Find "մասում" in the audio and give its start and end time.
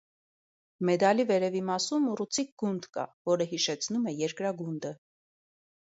1.67-2.09